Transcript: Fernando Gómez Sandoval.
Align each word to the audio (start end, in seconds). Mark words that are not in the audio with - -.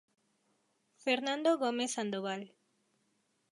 Fernando 1.03 1.57
Gómez 1.59 1.91
Sandoval. 1.93 2.43